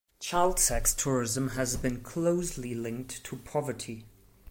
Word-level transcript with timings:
Child 0.19 0.57
sex 0.59 0.95
tourism 0.95 1.49
has 1.49 1.77
been 1.77 1.99
closely 2.01 2.73
linked 2.73 3.23
to 3.23 3.35
poverty. 3.35 4.05